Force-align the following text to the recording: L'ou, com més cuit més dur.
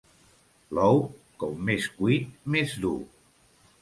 L'ou, 0.77 1.01
com 1.43 1.61
més 1.67 1.87
cuit 1.99 2.35
més 2.57 2.75
dur. 2.87 2.95